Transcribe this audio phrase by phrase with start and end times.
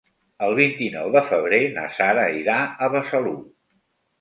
[0.45, 3.39] El vint-i-nou de febrer na Sara irà a Besalú.